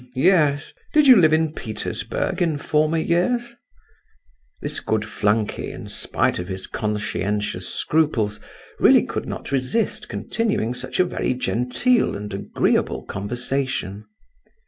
[0.01, 0.07] "H'm!
[0.15, 3.53] yes; did you live in Petersburg in former years?"
[4.59, 8.39] This good flunkey, in spite of his conscientious scruples,
[8.79, 14.05] really could not resist continuing such a very genteel and agreeable conversation.